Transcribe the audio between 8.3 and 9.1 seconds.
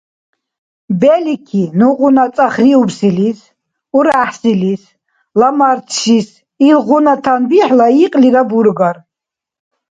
бургар?